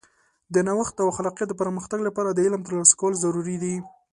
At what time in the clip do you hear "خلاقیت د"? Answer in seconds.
1.17-1.53